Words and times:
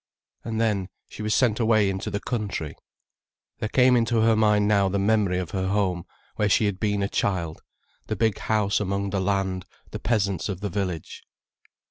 And 0.43 0.59
then, 0.59 0.89
she 1.07 1.21
was 1.21 1.35
sent 1.35 1.59
away 1.59 1.87
into 1.87 2.09
the 2.09 2.19
country. 2.19 2.75
There 3.59 3.69
came 3.69 3.95
into 3.95 4.21
her 4.21 4.35
mind 4.35 4.67
now 4.67 4.89
the 4.89 4.97
memory 4.97 5.37
of 5.37 5.51
her 5.51 5.67
home 5.67 6.05
where 6.37 6.49
she 6.49 6.65
had 6.65 6.79
been 6.79 7.03
a 7.03 7.07
child, 7.07 7.61
the 8.07 8.15
big 8.15 8.39
house 8.39 8.79
among 8.79 9.11
the 9.11 9.21
land, 9.21 9.63
the 9.91 9.99
peasants 9.99 10.49
of 10.49 10.61
the 10.61 10.69
village. 10.69 11.21